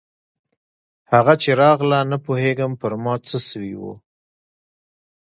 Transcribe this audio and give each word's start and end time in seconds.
هغه 1.11 1.33
چې 1.41 1.49
راغله 1.61 1.99
نه 2.11 2.17
پوهېږم 2.25 2.71
پر 2.81 2.91
ما 3.03 3.15
څه 3.27 3.37
سوي 3.49 3.73
وو. 3.81 3.93